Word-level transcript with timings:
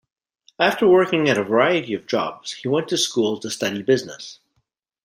After 0.57 0.87
working 0.87 1.29
at 1.29 1.37
a 1.37 1.43
variety 1.43 1.93
of 1.93 2.07
jobs, 2.07 2.53
he 2.53 2.67
went 2.67 2.87
to 2.87 2.97
school 2.97 3.39
to 3.39 3.51
study 3.51 3.83
business. 3.83 4.39